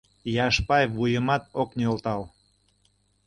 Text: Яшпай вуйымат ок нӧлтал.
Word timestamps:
Яшпай 0.45 0.83
вуйымат 0.93 1.43
ок 1.61 1.69
нӧлтал. 1.79 2.21